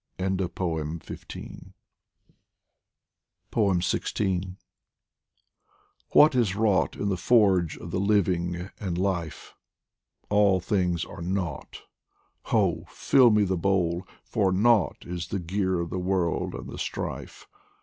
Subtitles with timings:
[0.17, 0.51] DIVAN OF
[1.05, 1.73] HAFIZ
[3.51, 4.55] XVI
[6.09, 9.53] WHAT is wrought in the forge of the living and life
[10.31, 11.83] All things are nought!
[12.45, 12.85] Ho!
[12.89, 17.47] fill me the bowl, For nought is the gear of the world and the strife